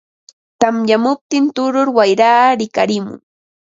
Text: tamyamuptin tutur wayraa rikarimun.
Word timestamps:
tamyamuptin 0.59 1.45
tutur 1.55 1.85
wayraa 1.97 2.47
rikarimun. 2.59 3.19